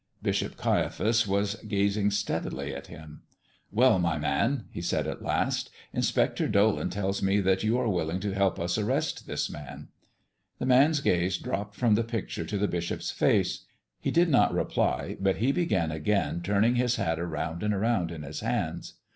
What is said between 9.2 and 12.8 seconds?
this Man." The man's gaze dropped from the picture to the